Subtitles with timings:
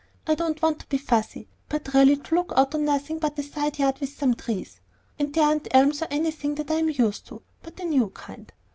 [0.25, 3.43] I don't want to be fussy, but really to look out on nothing but a
[3.43, 4.81] side yard with some trees
[5.19, 8.51] and they aren't elms or anything that I'm used to, but a new kind.